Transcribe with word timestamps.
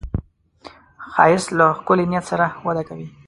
ښایست 1.11 1.49
له 1.57 1.65
ښکلي 1.77 2.05
نیت 2.11 2.25
سره 2.31 2.45
وده 2.65 2.83
کوي 2.89 3.07